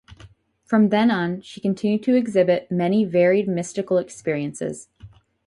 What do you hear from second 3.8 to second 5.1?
experiences.